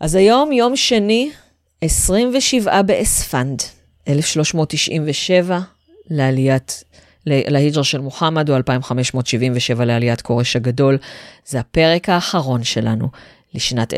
[0.00, 1.30] אז היום יום שני,
[1.80, 3.62] 27 באספנד,
[4.08, 5.60] 1397
[6.10, 6.84] לעליית,
[7.26, 10.98] להיג'ר של מוחמד, או 2577 לעליית כורש הגדול.
[11.46, 13.08] זה הפרק האחרון שלנו
[13.54, 13.96] לשנת 1397-2577,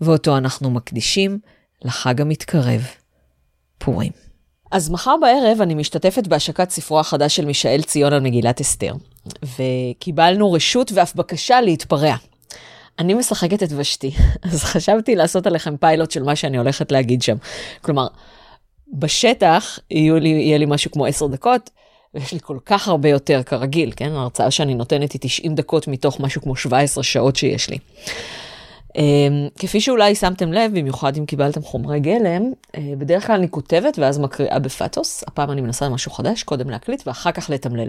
[0.00, 1.38] ואותו אנחנו מקדישים
[1.82, 2.86] לחג המתקרב,
[3.78, 4.12] פורים.
[4.74, 8.92] אז מחר בערב אני משתתפת בהשקת ספרו החדש של מישאל ציון על מגילת אסתר,
[9.58, 12.14] וקיבלנו רשות ואף בקשה להתפרע.
[12.98, 14.10] אני משחקת את ושתי,
[14.52, 17.36] אז חשבתי לעשות עליכם פיילוט של מה שאני הולכת להגיד שם.
[17.82, 18.06] כלומר,
[18.92, 21.70] בשטח יהיו לי, יהיה לי משהו כמו עשר דקות,
[22.14, 24.12] ויש לי כל כך הרבה יותר כרגיל, כן?
[24.12, 27.78] ההרצאה שאני נותנת היא 90 דקות מתוך משהו כמו 17 שעות שיש לי.
[28.94, 29.00] Um,
[29.58, 34.18] כפי שאולי שמתם לב, במיוחד אם קיבלתם חומרי גלם, uh, בדרך כלל אני כותבת ואז
[34.18, 35.24] מקריאה בפאטוס.
[35.26, 37.88] הפעם אני מנסה משהו חדש, קודם להקליט ואחר כך לתמלל.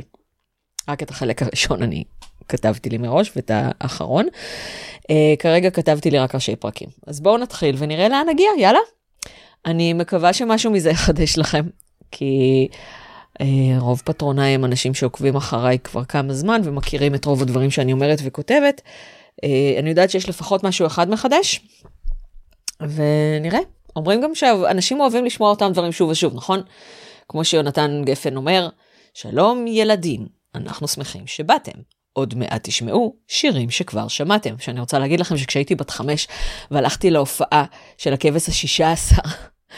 [0.89, 2.03] רק את החלק הראשון אני
[2.49, 4.25] כתבתי לי מראש ואת האחרון.
[5.11, 6.89] Uh, כרגע כתבתי לי רק ראשי פרקים.
[7.07, 8.79] אז בואו נתחיל ונראה לאן נגיע, יאללה.
[9.65, 11.65] אני מקווה שמשהו מזה יחדש לכם,
[12.11, 12.67] כי
[13.41, 13.45] uh,
[13.79, 18.19] רוב פטרונה הם אנשים שעוקבים אחריי כבר כמה זמן ומכירים את רוב הדברים שאני אומרת
[18.23, 18.81] וכותבת.
[19.41, 21.61] Uh, אני יודעת שיש לפחות משהו אחד מחדש,
[22.81, 23.59] ונראה.
[23.95, 26.61] אומרים גם שאנשים אוהבים לשמוע אותם דברים שוב ושוב, נכון?
[27.29, 28.69] כמו שיונתן גפן אומר,
[29.13, 31.79] שלום ילדים, אנחנו שמחים שבאתם.
[32.13, 34.55] עוד מעט תשמעו שירים שכבר שמעתם.
[34.59, 36.27] שאני רוצה להגיד לכם שכשהייתי בת חמש
[36.71, 37.65] והלכתי להופעה
[37.97, 39.21] של הכבש השישה עשר,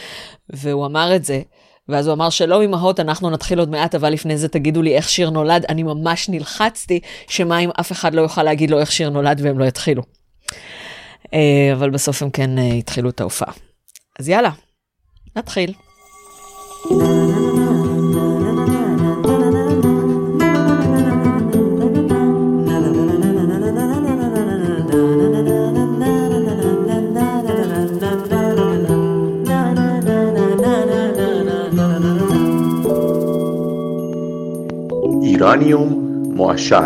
[0.50, 1.42] והוא אמר את זה,
[1.90, 5.10] ואז הוא אמר, שלום אמהות, אנחנו נתחיל עוד מעט, אבל לפני זה תגידו לי איך
[5.10, 5.66] שיר נולד.
[5.70, 9.60] אני ממש נלחצתי, שמה אם אף אחד לא יוכל להגיד לו איך שיר נולד והם
[9.60, 10.04] לא יתחילו.
[11.34, 13.54] אה, אבל בסוף הם כן אה, התחילו את ההופעה.
[14.20, 14.52] אז יאללה,
[15.36, 15.74] נתחיל.
[35.58, 36.86] איראניום מועשר.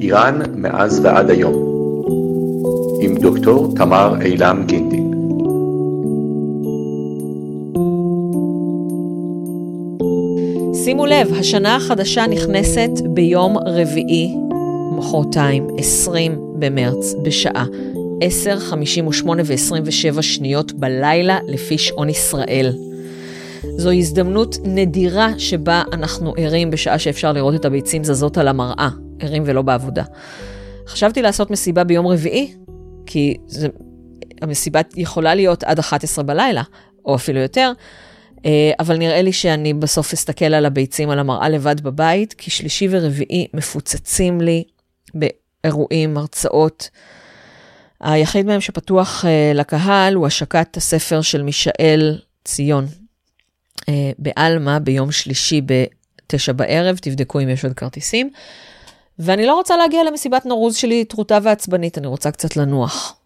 [0.00, 1.54] איראן מאז ועד היום.
[3.00, 5.10] עם דוקטור תמר אילם גינדין
[10.84, 14.34] שימו לב, השנה החדשה נכנסת ביום רביעי,
[14.96, 17.64] מחרתיים, 20 במרץ, בשעה
[19.24, 22.89] 10:58 ו-27 שניות בלילה לפי שעון ישראל.
[23.76, 28.88] זו הזדמנות נדירה שבה אנחנו ערים בשעה שאפשר לראות את הביצים זזות על המראה,
[29.20, 30.04] ערים ולא בעבודה.
[30.86, 32.54] חשבתי לעשות מסיבה ביום רביעי,
[33.06, 33.68] כי זה,
[34.42, 36.62] המסיבה יכולה להיות עד 11 בלילה,
[37.04, 37.72] או אפילו יותר,
[38.44, 42.88] אה, אבל נראה לי שאני בסוף אסתכל על הביצים על המראה לבד בבית, כי שלישי
[42.90, 44.64] ורביעי מפוצצים לי
[45.14, 46.90] באירועים, הרצאות.
[48.00, 52.99] היחיד מהם שפתוח uh, לקהל הוא השקת הספר של מישאל ציון, אה,
[54.18, 58.30] בעלמה ביום שלישי בתשע בערב, תבדקו אם יש עוד כרטיסים.
[59.18, 63.16] ואני לא רוצה להגיע למסיבת נורוז שלי טרוטה ועצבנית, אני רוצה קצת לנוח.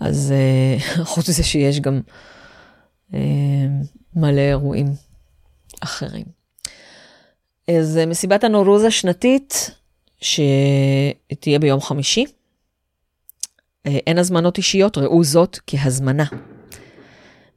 [0.00, 2.00] אז uh, חוץ מזה שיש גם
[3.10, 3.14] uh,
[4.16, 4.86] מלא אירועים
[5.80, 6.24] אחרים.
[7.78, 9.70] אז מסיבת הנורוז השנתית,
[10.20, 12.24] שתהיה ביום חמישי.
[13.84, 16.24] אין הזמנות אישיות, ראו זאת כהזמנה.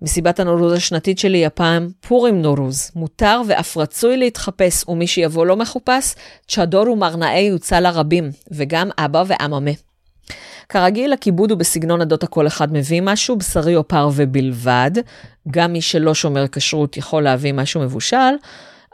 [0.01, 2.91] מסיבת הנורוז השנתית שלי הפעם פורים נורוז.
[2.95, 6.15] מותר ואף רצוי להתחפש, ומי שיבוא לא מחופש,
[6.47, 9.71] צ'דור ומרנאי יוצא לרבים, וגם אבא ואממה.
[10.69, 14.91] כרגיל, הכיבוד הוא בסגנון עדות הכל אחד מביא משהו, בשרי או פרווה בלבד.
[15.51, 18.35] גם מי שלא שומר כשרות יכול להביא משהו מבושל,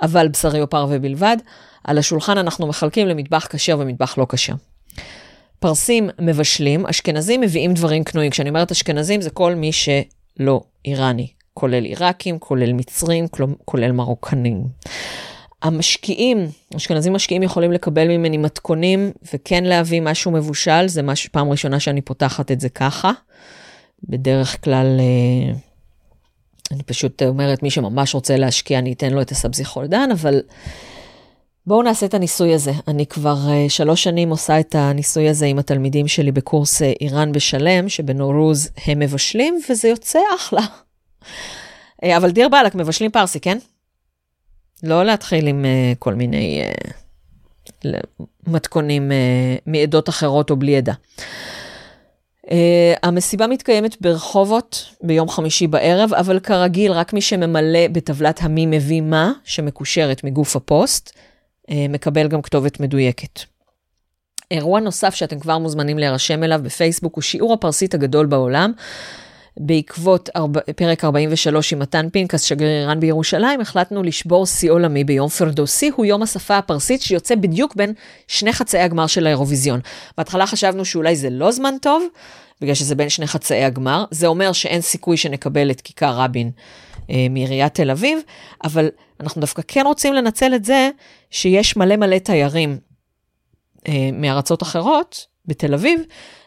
[0.02, 1.38] אבל בשרי או פרווה בלבד.
[1.84, 4.54] על השולחן אנחנו מחלקים למטבח כשר ומטבח לא כשר.
[5.60, 8.32] פרסים מבשלים, אשכנזים מביאים דברים קנויים.
[8.32, 9.72] כשאני אומרת אשכנזים זה כל מי
[10.38, 13.26] שלא איראני, כולל עיראקים, כולל מצרים,
[13.66, 14.64] כולל מרוקנים.
[15.62, 21.80] המשקיעים, אשכנזים משקיעים יכולים לקבל ממני מתכונים וכן להביא משהו מבושל, זה מש, פעם ראשונה
[21.80, 23.12] שאני פותחת את זה ככה.
[24.04, 25.54] בדרך כלל, אה,
[26.72, 30.42] אני פשוט אומרת, מי שממש רוצה להשקיע, אני אתן לו את הסבזיחולדן, אבל
[31.68, 32.72] בואו נעשה את הניסוי הזה.
[32.88, 37.32] אני כבר uh, שלוש שנים עושה את הניסוי הזה עם התלמידים שלי בקורס uh, איראן
[37.32, 40.62] בשלם, שבנורוז הם מבשלים, וזה יוצא אחלה.
[40.62, 43.58] Uh, אבל דיר באלק, מבשלים פרסי, כן?
[44.84, 46.62] לא להתחיל עם uh, כל מיני
[47.86, 47.90] uh,
[48.48, 50.94] מתכונים uh, מעדות אחרות או בלי עדה.
[52.46, 52.50] Uh,
[53.04, 59.32] המסיבה מתקיימת ברחובות ביום חמישי בערב, אבל כרגיל, רק מי שממלא בטבלת המי מביא מה,
[59.44, 61.22] שמקושרת מגוף הפוסט, אה,
[61.90, 63.40] מקבל גם כתובת מדויקת.
[64.52, 68.72] אירוע נוסף שאתם כבר מוזמנים להירשם אליו בפייסבוק הוא שיעור הפרסית הגדול בעולם.
[69.58, 75.30] בעקבות ארבע, פרק 43 עם מתן פינקס, שגריר איראן בירושלים, החלטנו לשבור שיא עולמי ביום
[75.30, 77.94] פרדוסי, הוא יום השפה הפרסית שיוצא בדיוק בין
[78.28, 79.80] שני חצאי הגמר של האירוויזיון.
[80.18, 82.04] בהתחלה חשבנו שאולי זה לא זמן טוב,
[82.62, 86.62] בגלל שזה בין שני חצאי הגמר, זה אומר שאין סיכוי שנקבל את כיכר רבין אה,
[87.30, 88.20] מעיריית תל אביב,
[88.64, 90.90] אבל אנחנו דווקא כן רוצים לנצל את זה
[91.30, 92.78] שיש מלא מלא תיירים
[93.88, 96.02] אה, מארצות אחרות בתל אביב,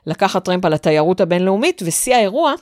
[0.06, 2.52] לקחת טרמפ על התיירות הבינלאומית, ושיא האירוע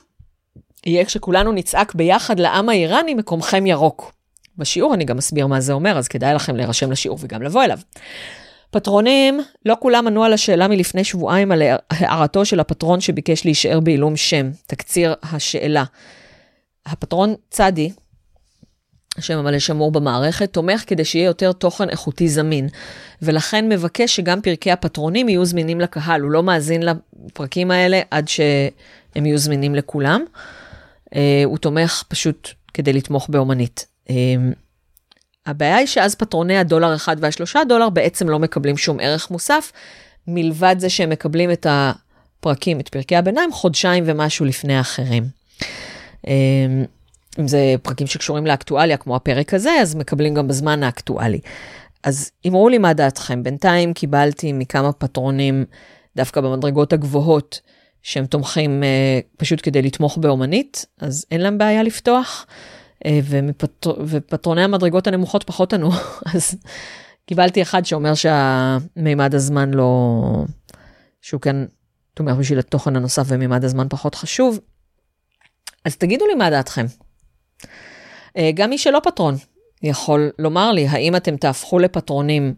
[0.85, 4.13] יהיה כשכולנו נצעק ביחד לעם האיראני, מקומכם ירוק.
[4.57, 7.79] בשיעור אני גם אסביר מה זה אומר, אז כדאי לכם להירשם לשיעור וגם לבוא אליו.
[8.71, 14.15] פטרונים, לא כולם ענו על השאלה מלפני שבועיים על הערתו של הפטרון שביקש להישאר בעילום
[14.15, 15.83] שם, תקציר השאלה.
[16.85, 17.91] הפטרון צדי,
[19.17, 22.67] השם המלא שמור במערכת, תומך כדי שיהיה יותר תוכן איכותי זמין,
[23.21, 29.25] ולכן מבקש שגם פרקי הפטרונים יהיו זמינים לקהל, הוא לא מאזין לפרקים האלה עד שהם
[29.25, 30.23] יהיו זמינים לכולם.
[31.05, 33.85] Uh, הוא תומך פשוט כדי לתמוך באומנית.
[34.07, 34.11] Uh,
[35.45, 39.71] הבעיה היא שאז פטרוני הדולר אחד והשלושה דולר בעצם לא מקבלים שום ערך מוסף,
[40.27, 45.23] מלבד זה שהם מקבלים את הפרקים, את פרקי הביניים, חודשיים ומשהו לפני האחרים.
[46.27, 46.85] אמ,
[47.39, 51.39] אם זה פרקים שקשורים לאקטואליה, כמו הפרק הזה, אז מקבלים גם בזמן האקטואלי.
[52.03, 53.43] אז אמרו לי מה דעתכם.
[53.43, 55.65] בינתיים קיבלתי מכמה פטרונים,
[56.15, 57.61] דווקא במדרגות הגבוהות,
[58.01, 62.45] שהם תומכים uh, פשוט כדי לתמוך באומנית, אז אין להם בעיה לפתוח.
[63.03, 63.93] Uh, ומפטר...
[64.07, 65.91] ופטרוני המדרגות הנמוכות פחות ענו,
[66.35, 66.55] אז
[67.25, 70.21] קיבלתי אחד שאומר שהמימד הזמן לא...
[71.21, 71.55] שהוא כן
[72.13, 74.59] תומך בשביל התוכן הנוסף ומימד הזמן פחות חשוב.
[75.85, 76.85] אז תגידו לי מה דעתכם.
[78.37, 79.35] אה, גם מי שלא פטרון
[79.83, 82.53] יכול לומר לי, האם אתם תהפכו לפטרונים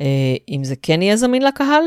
[0.00, 0.06] אה,
[0.48, 1.82] אם זה כן יהיה זמין לקהל,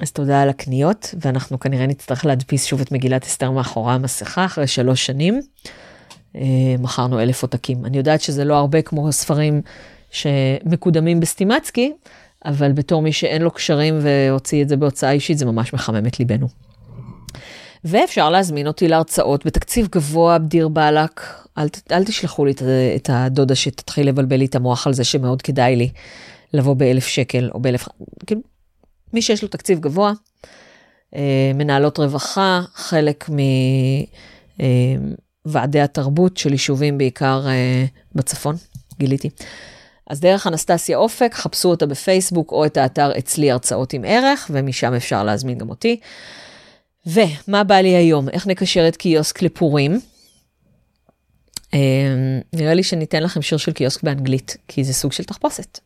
[0.00, 4.66] אז תודה על הקניות, ואנחנו כנראה נצטרך להדפיס שוב את מגילת אסתר מאחורי המסכה אחרי
[4.66, 5.40] שלוש שנים.
[6.78, 7.84] מכרנו אלף עותקים.
[7.84, 9.62] אני יודעת שזה לא הרבה כמו הספרים
[10.10, 11.92] שמקודמים בסטימצקי,
[12.44, 16.18] אבל בתור מי שאין לו קשרים והוציא את זה בהוצאה אישית, זה ממש מחמם את
[16.18, 16.67] ליבנו.
[17.84, 21.20] ואפשר להזמין אותי להרצאות בתקציב גבוה, בדיר באלק.
[21.58, 22.52] אל, אל תשלחו לי
[22.96, 25.90] את, הדודה שתתחיל לבלבל לי את המוח על זה שמאוד כדאי לי
[26.54, 27.88] לבוא באלף שקל או באלף...
[28.26, 28.40] כאילו,
[29.12, 30.12] מי שיש לו תקציב גבוה,
[31.16, 33.30] אה, מנהלות רווחה, חלק
[35.44, 38.56] מוועדי אה, התרבות של יישובים בעיקר אה, בצפון,
[38.98, 39.30] גיליתי.
[40.10, 44.94] אז דרך אנסטסיה אופק, חפשו אותה בפייסבוק או את האתר אצלי הרצאות עם ערך, ומשם
[44.94, 46.00] אפשר להזמין גם אותי.
[47.08, 48.28] ומה בא לי היום?
[48.28, 50.00] איך נקשר את קיוסק לפורים?
[51.74, 51.78] אמ,
[52.52, 55.78] נראה לי שניתן לכם שיר של קיוסק באנגלית, כי זה סוג של תחפושת.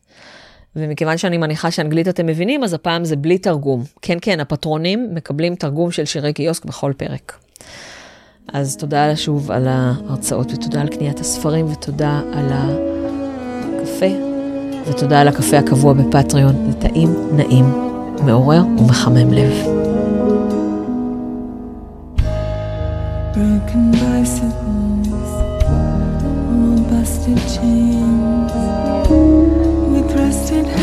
[0.75, 3.83] ומכיוון שאני מניחה שאנגלית אתם מבינים, אז הפעם זה בלי תרגום.
[4.01, 7.37] כן, כן, הפטרונים מקבלים תרגום של שירי קיוסק בכל פרק.
[8.53, 14.05] אז תודה שוב על ההרצאות, ותודה על קניית הספרים, ותודה על הקפה,
[14.87, 16.71] ותודה על הקפה הקבוע בפטריון.
[16.71, 17.65] זה טעים, נעים,
[18.25, 19.72] מעורר ומחמם לב.
[23.33, 25.09] Broken bicycles,
[25.67, 28.51] all busted chains,
[29.91, 30.82] with rusted handlebars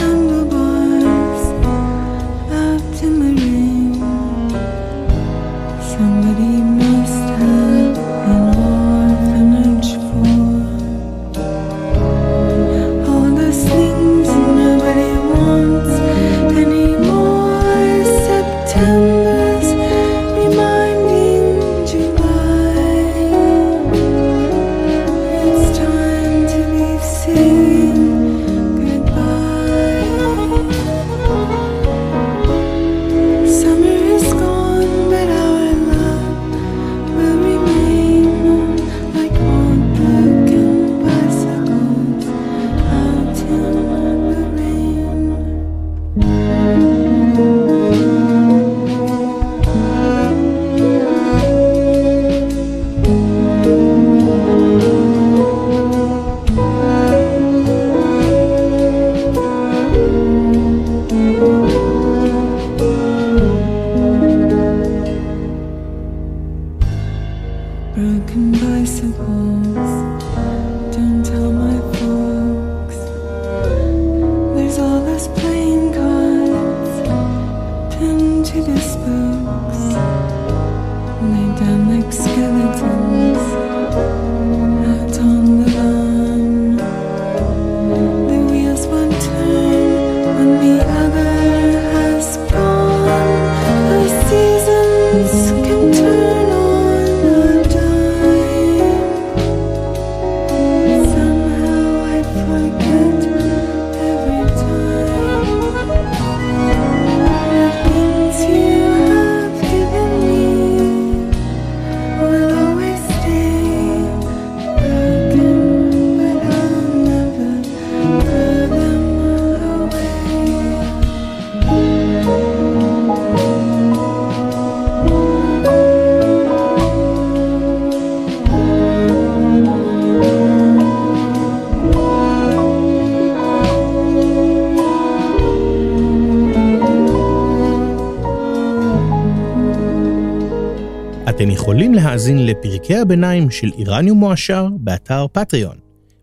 [141.41, 145.77] אתם יכולים להאזין לפרקי הביניים של איראניום מועשר באתר פטריון,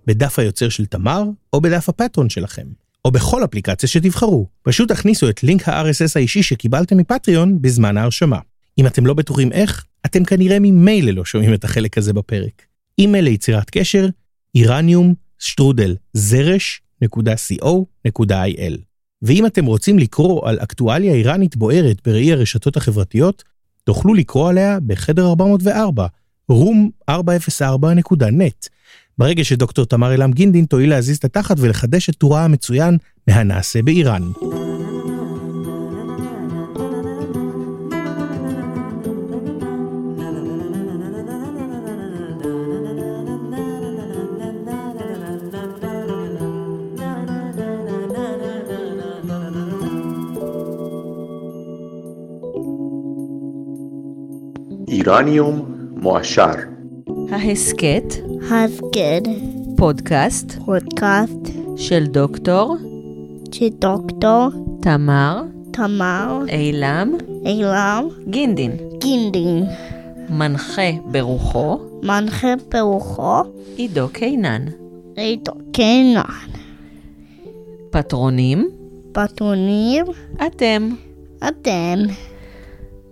[0.07, 2.67] בדף היוצר של תמר או בדף הפטרון שלכם,
[3.05, 4.47] או בכל אפליקציה שתבחרו.
[4.61, 8.39] פשוט תכניסו את לינק ה-RSS האישי שקיבלתם מפטריון בזמן ההרשמה.
[8.77, 12.61] אם אתם לא בטוחים איך, אתם כנראה ממילא לא שומעים את החלק הזה בפרק.
[12.99, 14.07] אימייל ליצירת קשר,
[14.55, 17.57] איראניום שטרודל זרש.co.il.
[19.21, 23.43] ואם אתם רוצים לקרוא על אקטואליה איראנית בוערת בראי הרשתות החברתיות,
[23.87, 26.07] תוכלו לקרוא עליה בחדר 404,
[26.51, 28.67] room404.net.
[29.17, 34.21] ברגע שדוקטור תמר אלעם גינדין תואיל להזיז את התחת ולחדש את טורה המצוין מהנעשה באיראן.
[54.87, 55.65] איראניום
[55.95, 56.51] מועשר.
[57.29, 58.13] ההסכת,
[58.51, 59.21] הסגד,
[59.77, 62.75] פודקאסט פודקאסט של דוקטור
[63.51, 64.47] של דוקטור
[64.81, 65.41] תמר
[65.71, 67.13] תמר אילם
[67.45, 69.63] אילם גינדין, גינדין,
[70.29, 73.41] מנחה ברוחו מנחה ברוחו
[73.75, 74.65] עידו קינן,
[75.15, 76.21] עידו קינן,
[77.89, 78.69] פטרונים,
[79.11, 80.05] פטרונים,
[80.47, 80.89] אתם,
[81.47, 81.99] אתם,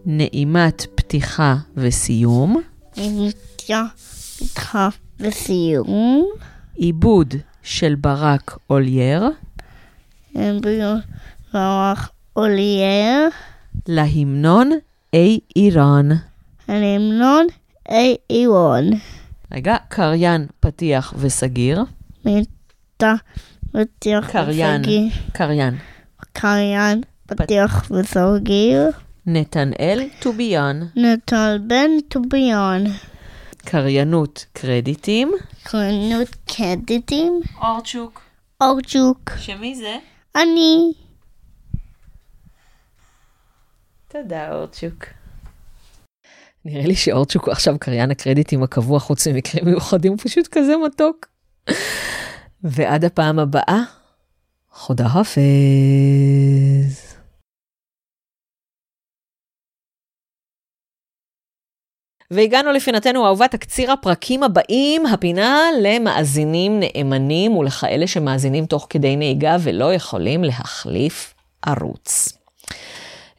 [0.06, 2.62] נעימת פתיחה וסיום,
[4.42, 4.78] איתך
[5.20, 6.30] בסיום,
[6.76, 7.34] עיבוד
[7.64, 9.30] של ברק אולייר,
[11.54, 13.30] רוח אולייר,
[13.88, 14.70] להמנון
[15.14, 16.10] אי איראן.
[16.68, 17.48] ההמנון
[17.90, 18.90] אי אירון,
[19.52, 21.84] רגע, קריין, פתיח וסגיר.
[22.26, 23.14] מיטה
[23.72, 25.76] פתיח קריין, וסגיר, קריין.
[26.34, 28.90] קריין פתיח וסגיר,
[29.28, 32.84] נתנאל טוביאן, נטל בן טוביון,
[33.58, 35.32] קריינות קרדיטים.
[35.64, 38.22] קרנות קרדיטים, אורצ'וק.
[38.62, 39.98] אורצ'וק, שמי זה?
[40.36, 40.92] אני,
[44.08, 45.06] תודה, אורצ'וק.
[46.66, 51.26] נראה לי שאורצ'וק הוא עכשיו קריין הקרדיטים הקבוע חוץ ממקרים מיוחדים, הוא פשוט כזה מתוק.
[52.64, 53.82] ועד הפעם הבאה,
[54.72, 57.15] חודה חפז.
[62.36, 69.94] והגענו לפינתנו האהובה תקציר הפרקים הבאים, הפינה למאזינים נאמנים ולכאלה שמאזינים תוך כדי נהיגה ולא
[69.94, 72.30] יכולים להחליף ערוץ.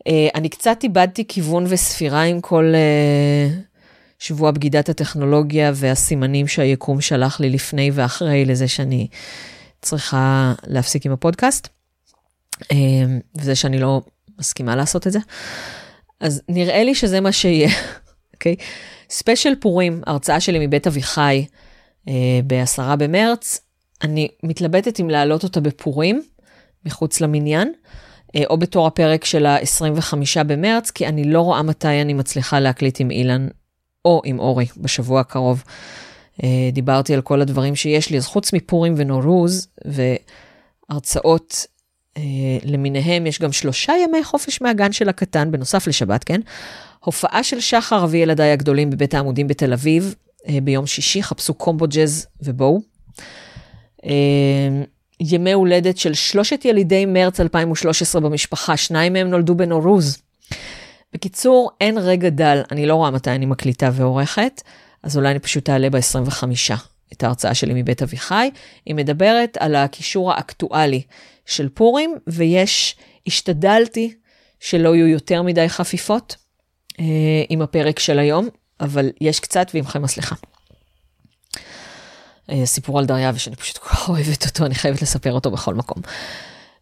[0.06, 3.48] אה, אני קצת איבדתי כיוון וספירה עם כל אה,
[4.18, 9.08] שבוע בגידת הטכנולוגיה והסימנים שהיקום שלח לי לפני ואחרי לזה שאני
[9.82, 11.68] צריכה להפסיק עם הפודקאסט,
[12.72, 12.76] אה,
[13.34, 14.00] וזה שאני לא
[14.38, 15.18] מסכימה לעשות את זה.
[16.20, 17.68] אז נראה לי שזה מה שיהיה,
[18.36, 18.56] אוקיי?
[19.10, 21.46] ספיישל פורים, הרצאה שלי מבית אביחי
[22.46, 23.60] ב-10 במרץ,
[24.02, 26.22] אני מתלבטת אם להעלות אותה בפורים,
[26.84, 27.72] מחוץ למניין.
[28.36, 33.00] אה, או בתור הפרק של ה-25 במרץ, כי אני לא רואה מתי אני מצליחה להקליט
[33.00, 33.48] עם אילן
[34.04, 35.62] או עם אורי בשבוע הקרוב.
[36.44, 39.68] אה, דיברתי על כל הדברים שיש לי, אז חוץ מפורים ונורוז
[40.90, 41.66] והרצאות
[42.16, 42.22] אה,
[42.64, 46.40] למיניהם, יש גם שלושה ימי חופש מהגן של הקטן, בנוסף לשבת, כן?
[47.06, 50.14] הופעה של שחר אבי ילדיי הגדולים בבית העמודים בתל אביב,
[50.62, 52.80] ביום שישי, חפשו קומבו ג'אז ובואו.
[55.20, 60.18] ימי הולדת של שלושת ילידי מרץ 2013 במשפחה, שניים מהם נולדו בנורוז.
[61.12, 64.62] בקיצור, אין רגע דל, אני לא רואה מתי אני מקליטה ועורכת,
[65.02, 66.44] אז אולי אני פשוט אעלה ב-25
[67.12, 68.50] את ההרצאה שלי מבית אביחי.
[68.86, 71.02] היא מדברת על הקישור האקטואלי
[71.46, 72.96] של פורים, ויש,
[73.26, 74.14] השתדלתי
[74.60, 76.45] שלא יהיו יותר מדי חפיפות אה,
[77.48, 78.48] עם הפרק של היום,
[78.80, 80.34] אבל יש קצת ועמכם הסליחה.
[82.50, 85.74] אה, סיפור על דריה ושאני פשוט כל כך אוהבת אותו, אני חייבת לספר אותו בכל
[85.74, 86.02] מקום.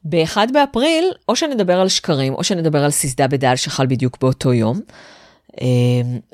[0.05, 4.81] ב-1 באפריל, או שנדבר על שקרים, או שנדבר על סיסדה בדל שחל בדיוק באותו יום.
[5.61, 5.67] אה,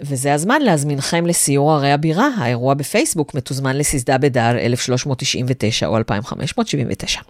[0.00, 7.20] וזה הזמן להזמינכם לסיור ערי הבירה, האירוע בפייסבוק מתוזמן לסיסדה בדל 1399 או 2579.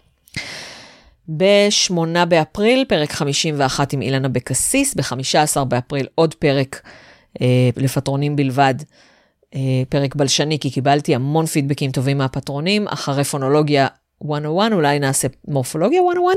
[1.36, 6.82] ב-8 באפריל, פרק 51 עם אילנה אבקסיס, ב-15 באפריל עוד פרק
[7.40, 7.46] אה,
[7.76, 8.74] לפטרונים בלבד,
[9.54, 13.86] אה, פרק בלשני, כי קיבלתי המון פידבקים טובים מהפטרונים, אחרי פונולוגיה
[14.24, 16.36] 101, אולי נעשה מורפולוגיה 101,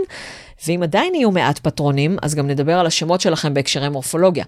[0.68, 4.46] ואם עדיין יהיו מעט פטרונים, אז גם נדבר על השמות שלכם בהקשרי מורפולוגיה.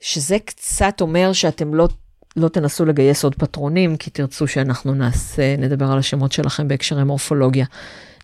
[0.00, 1.88] שזה קצת אומר שאתם לא,
[2.36, 7.64] לא תנסו לגייס עוד פטרונים, כי תרצו שאנחנו נעשה, נדבר על השמות שלכם בהקשרי מורפולוגיה,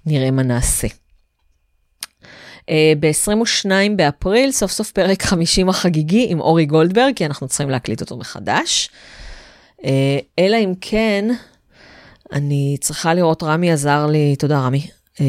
[0.06, 0.88] נראה מה נעשה.
[2.68, 2.70] Uh,
[3.00, 8.16] ב-22 באפריל, סוף סוף פרק 50 החגיגי עם אורי גולדברג, כי אנחנו צריכים להקליט אותו
[8.16, 8.90] מחדש.
[9.78, 9.84] Uh,
[10.38, 11.24] אלא אם כן,
[12.32, 15.20] אני צריכה לראות, רמי עזר לי, תודה רמי, uh,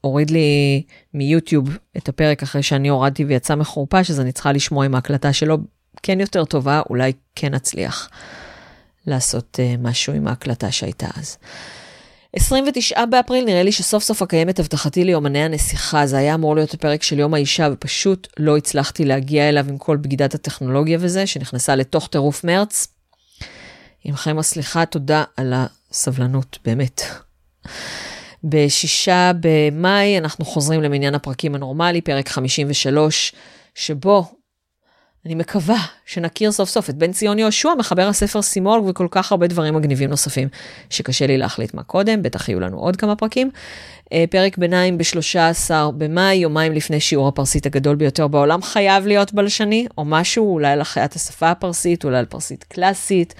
[0.00, 0.82] הוריד לי
[1.14, 5.58] מיוטיוב את הפרק אחרי שאני הורדתי ויצא מחורפש, אז אני צריכה לשמוע אם ההקלטה שלו
[6.02, 8.10] כן יותר טובה, אולי כן אצליח
[9.06, 11.38] לעשות משהו עם ההקלטה שהייתה אז.
[12.36, 16.06] 29 באפריל, נראה לי שסוף סוף אקיים את הבטחתי ליומני הנסיכה.
[16.06, 19.96] זה היה אמור להיות הפרק של יום האישה, ופשוט לא הצלחתי להגיע אליו עם כל
[19.96, 22.88] בגידת הטכנולוגיה וזה, שנכנסה לתוך טירוף מרץ.
[24.04, 27.02] עמכם הסליחה, תודה על הסבלנות, באמת.
[28.44, 33.32] בשישה במאי אנחנו חוזרים למניין הפרקים הנורמלי, פרק 53,
[33.74, 34.39] שבו
[35.26, 39.46] אני מקווה שנכיר סוף סוף את בן ציון יהושע, מחבר הספר סימולג וכל כך הרבה
[39.46, 40.48] דברים מגניבים נוספים
[40.90, 43.50] שקשה לי להחליט מה קודם, בטח יהיו לנו עוד כמה פרקים.
[44.12, 49.86] אה, פרק ביניים ב-13 במאי, יומיים לפני שיעור הפרסית הגדול ביותר בעולם, חייב להיות בלשני,
[49.98, 53.34] או משהו, אולי על החייאת השפה הפרסית, אולי על פרסית קלאסית,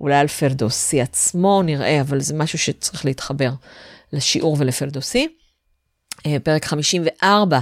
[0.00, 3.50] אולי על פרדוסי עצמו, נראה, אבל זה משהו שצריך להתחבר
[4.12, 5.28] לשיעור ולפרדוסי.
[6.26, 7.60] אה, פרק 54,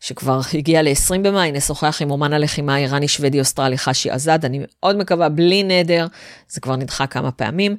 [0.00, 4.96] שכבר הגיע ל-20 במאי, נשוחח עם אומן הלחימה האיראני שוודי אוסטרלי חשי עזד, אני מאוד
[4.96, 6.06] מקווה, בלי נדר,
[6.48, 7.76] זה כבר נדחה כמה פעמים.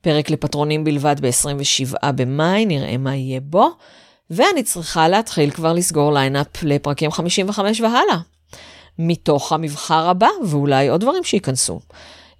[0.00, 3.70] פרק לפטרונים בלבד ב-27 במאי, נראה מה יהיה בו.
[4.30, 8.18] ואני צריכה להתחיל כבר לסגור lineup לפרקים 55 והלאה.
[8.98, 11.80] מתוך המבחר הבא, ואולי עוד דברים שייכנסו.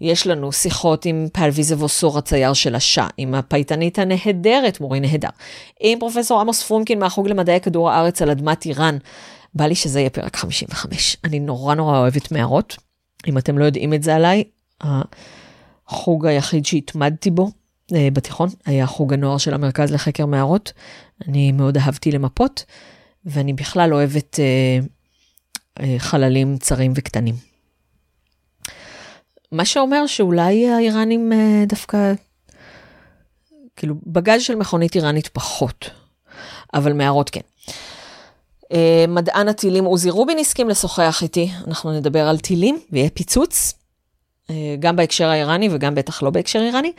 [0.01, 5.29] יש לנו שיחות עם פלוויזה ווסור הצייר של השעה, עם הפייטנית הנהדרת, מורי נהדר,
[5.81, 8.99] עם פרופסור עמוס פרומקין מהחוג למדעי כדור הארץ על אדמת איראן.
[9.55, 11.17] בא לי שזה יהיה פרק 55.
[11.25, 12.77] אני נורא נורא אוהבת מערות.
[13.27, 14.45] אם אתם לא יודעים את זה עליי,
[15.89, 17.51] החוג היחיד שהתמדתי בו
[17.95, 20.73] אה, בתיכון היה חוג הנוער של המרכז לחקר מערות.
[21.29, 22.65] אני מאוד אהבתי למפות,
[23.25, 24.79] ואני בכלל אוהבת אה,
[25.81, 27.48] אה, חללים צרים וקטנים.
[29.53, 32.13] מה שאומר שאולי האיראנים אה, דווקא,
[33.77, 35.91] כאילו, בגז של מכונית איראנית פחות,
[36.75, 37.41] אבל מערות כן.
[38.73, 43.75] אה, מדען הטילים עוזי רובין הסכים לשוחח איתי, אנחנו נדבר על טילים ויהיה פיצוץ,
[44.51, 46.93] אה, גם בהקשר האיראני וגם בטח לא בהקשר איראני.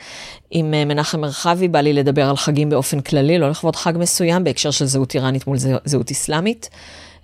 [0.50, 4.70] עם מנחם מרחבי בא לי לדבר על חגים באופן כללי, לא לכבוד חג מסוים, בהקשר
[4.70, 6.70] של זהות איראנית מול זהות אסלאמית.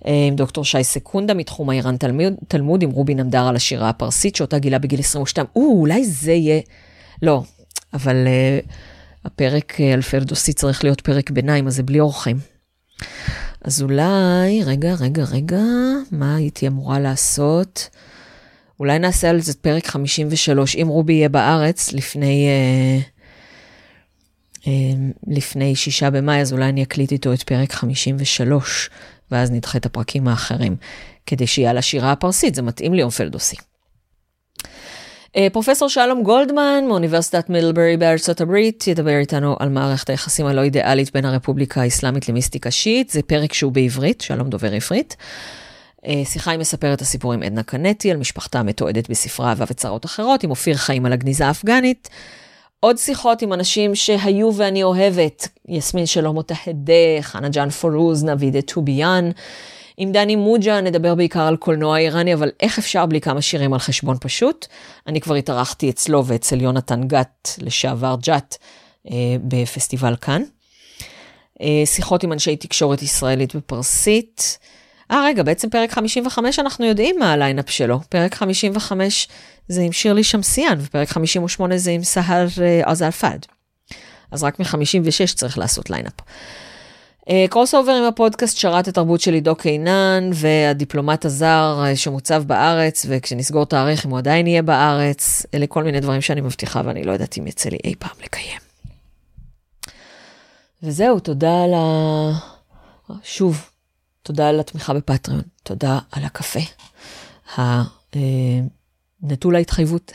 [0.05, 4.59] עם דוקטור שי סקונדה מתחום האיראן תלמוד, תלמוד עם רובין עמדר על השירה הפרסית, שאותה
[4.59, 5.47] גילה בגיל 22.
[5.55, 6.61] או, אולי זה יהיה...
[7.21, 7.43] לא,
[7.93, 8.71] אבל uh,
[9.25, 12.37] הפרק uh, על פרדוסי צריך להיות פרק ביניים, אז זה בלי אורחים.
[13.61, 15.61] אז אולי, רגע, רגע, רגע,
[16.11, 17.89] מה הייתי אמורה לעשות?
[18.79, 22.47] אולי נעשה על זה פרק 53, אם רובי יהיה בארץ לפני...
[23.03, 23.17] Uh,
[25.27, 28.89] לפני שישה במאי, אז אולי אני אקליט איתו את פרק 53,
[29.31, 30.75] ואז נדחה את הפרקים האחרים,
[31.25, 33.55] כדי שיהיה על השירה הפרסית, זה מתאים ליום פרדוסי.
[35.51, 41.25] פרופסור שלום גולדמן מאוניברסיטת מידלברי בארצות הברית ידבר איתנו על מערכת היחסים הלא אידיאלית בין
[41.25, 45.15] הרפובליקה האסלאמית למיסטיקה שיעית, זה פרק שהוא בעברית, שלום דובר עברית.
[46.23, 50.49] שיחה עם מספרת הסיפור עם עדנה קנטי על משפחתה המתועדת בספרה אהבה וצרות אחרות, עם
[50.49, 52.09] אופיר חיים על הגניזה האפגנית.
[52.79, 59.31] עוד שיחות עם אנשים שהיו ואני אוהבת, יסמין שלום מותהדה, חנה ג'אן פורוז, נבידה טוביאן.
[59.97, 63.79] עם דני מוג'ה נדבר בעיקר על קולנוע איראני, אבל איך אפשר בלי כמה שירים על
[63.79, 64.65] חשבון פשוט?
[65.07, 68.57] אני כבר התארחתי אצלו ואצל יונתן גת, לשעבר ג'ת,
[69.11, 70.41] אה, בפסטיבל כאן.
[71.61, 74.57] אה, שיחות עם אנשי תקשורת ישראלית ופרסית.
[75.11, 77.99] אה, רגע, בעצם פרק 55 אנחנו יודעים מה ה lineup שלו.
[78.09, 79.27] פרק 55
[79.67, 82.47] זה עם שירלי שמסיאן, ופרק 58 זה עם סהר
[82.83, 83.45] עזר פאד.
[84.31, 86.13] אז רק מ-56 צריך לעשות lineup.
[87.49, 94.05] crossover עם הפודקאסט שרת התרבות של עידו קינן והדיפלומט הזר אה, שמוצב בארץ, וכשנסגור תאריך
[94.05, 97.47] אם הוא עדיין יהיה בארץ, אלה כל מיני דברים שאני מבטיחה ואני לא יודעת אם
[97.47, 98.59] יצא לי אי פעם לקיים.
[100.83, 102.31] וזהו, תודה על ה...
[103.23, 103.69] שוב,
[104.27, 106.59] תודה על התמיכה ב Patreon, תודה על הקפה,
[109.23, 110.11] הנטול ההתחייבות.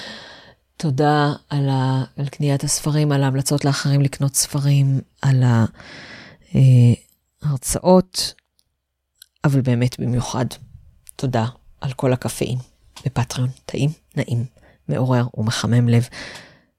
[0.76, 2.04] תודה על, ה...
[2.16, 5.42] על קניית הספרים, על ההמלצות לאחרים לקנות ספרים, על
[7.44, 8.34] ההרצאות,
[9.44, 10.46] אבל באמת במיוחד
[11.16, 11.46] תודה
[11.80, 12.58] על כל הקפאים
[13.04, 13.48] בפטריון.
[13.66, 14.44] טעים, נעים,
[14.88, 16.08] מעורר ומחמם לב.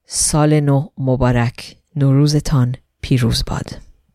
[0.08, 1.62] סולנו מובארק,
[1.96, 3.91] נורוזתון, פירוז בד.